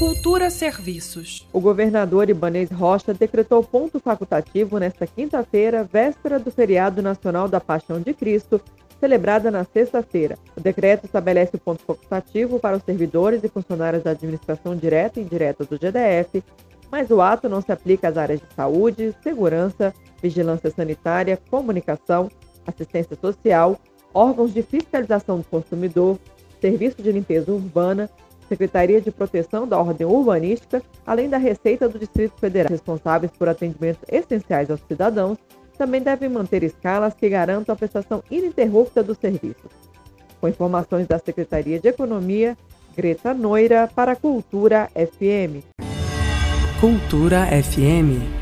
Cultura 0.00 0.48
Serviços. 0.48 1.46
O 1.52 1.60
governador 1.60 2.30
Ibanez 2.30 2.70
Rocha 2.70 3.12
decretou 3.12 3.62
ponto 3.62 4.00
facultativo 4.00 4.78
nesta 4.78 5.06
quinta-feira, 5.06 5.84
véspera 5.84 6.38
do 6.38 6.50
feriado 6.50 7.02
nacional 7.02 7.46
da 7.46 7.60
Paixão 7.60 8.00
de 8.00 8.14
Cristo, 8.14 8.58
celebrada 8.98 9.50
na 9.50 9.62
sexta-feira. 9.62 10.38
O 10.56 10.60
decreto 10.60 11.04
estabelece 11.04 11.56
o 11.56 11.58
ponto 11.58 11.84
facultativo 11.84 12.58
para 12.58 12.78
os 12.78 12.82
servidores 12.82 13.44
e 13.44 13.48
funcionários 13.48 14.02
da 14.02 14.12
administração 14.12 14.74
direta 14.74 15.20
e 15.20 15.22
indireta 15.22 15.66
do 15.66 15.76
GDF, 15.76 16.42
mas 16.90 17.10
o 17.10 17.20
ato 17.20 17.46
não 17.46 17.60
se 17.60 17.70
aplica 17.70 18.08
às 18.08 18.16
áreas 18.16 18.40
de 18.40 18.46
saúde, 18.56 19.14
segurança, 19.22 19.92
vigilância 20.22 20.70
sanitária, 20.70 21.38
comunicação, 21.50 22.30
assistência 22.66 23.18
social, 23.20 23.78
órgãos 24.14 24.54
de 24.54 24.62
fiscalização 24.62 25.36
do 25.36 25.44
consumidor, 25.44 26.18
serviço 26.58 27.02
de 27.02 27.12
limpeza 27.12 27.52
urbana, 27.52 28.08
Secretaria 28.50 29.00
de 29.00 29.12
Proteção 29.12 29.66
da 29.66 29.78
Ordem 29.78 30.04
Urbanística, 30.04 30.82
além 31.06 31.30
da 31.30 31.38
Receita 31.38 31.88
do 31.88 32.00
Distrito 32.00 32.34
Federal. 32.40 32.68
Responsáveis 32.68 33.30
por 33.38 33.48
atendimentos 33.48 34.02
essenciais 34.10 34.68
aos 34.68 34.80
cidadãos 34.88 35.38
também 35.78 36.02
devem 36.02 36.28
manter 36.28 36.64
escalas 36.64 37.14
que 37.14 37.28
garantam 37.28 37.72
a 37.72 37.76
prestação 37.76 38.22
ininterrupta 38.28 39.02
dos 39.02 39.16
serviços. 39.18 39.70
Com 40.40 40.48
informações 40.48 41.06
da 41.06 41.18
Secretaria 41.18 41.78
de 41.78 41.88
Economia, 41.88 42.56
Greta 42.96 43.32
Noira 43.32 43.88
para 43.94 44.16
Cultura 44.16 44.90
FM. 44.94 45.64
Cultura 46.80 47.46
FM 47.46 48.39